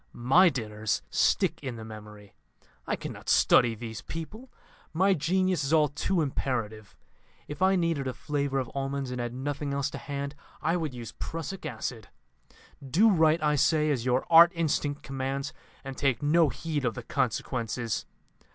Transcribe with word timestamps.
My 0.13 0.49
dinners 0.49 1.03
stick 1.11 1.59
in 1.61 1.75
the 1.75 1.85
memory. 1.85 2.33
I 2.87 2.95
cannot 2.95 3.29
study 3.29 3.75
these 3.75 4.01
people 4.01 4.51
my 4.93 5.13
genius 5.13 5.63
is 5.63 5.73
all 5.73 5.89
too 5.89 6.21
imperative. 6.23 6.95
If 7.47 7.61
I 7.61 7.75
needed 7.75 8.07
a 8.07 8.13
flavour 8.15 8.57
of 8.57 8.71
almonds 8.73 9.11
and 9.11 9.21
had 9.21 9.31
nothing 9.31 9.75
else 9.75 9.91
to 9.91 9.99
hand, 9.99 10.33
I 10.59 10.75
would 10.75 10.95
use 10.95 11.11
prussic 11.11 11.67
acid. 11.67 12.07
Do 12.83 13.11
right, 13.11 13.43
I 13.43 13.53
say, 13.53 13.91
as 13.91 14.03
your 14.03 14.25
art 14.27 14.51
instinct 14.55 15.03
commands, 15.03 15.53
and 15.83 15.95
take 15.95 16.23
no 16.23 16.49
heed 16.49 16.83
of 16.83 16.95
the 16.95 17.03
consequences. 17.03 18.07